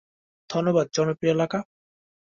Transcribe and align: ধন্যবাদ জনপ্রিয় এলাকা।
ধন্যবাদ 0.49 0.85
জনপ্রিয় 0.93 1.33
এলাকা। 1.35 1.59